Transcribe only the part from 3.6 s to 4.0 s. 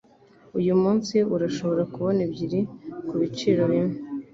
byimwe.